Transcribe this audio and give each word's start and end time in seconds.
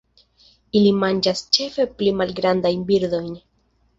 Ili 0.79 0.93
manĝas 1.01 1.43
ĉefe 1.57 1.85
pli 1.99 2.15
malgrandajn 2.21 2.83
birdojn. 2.91 3.31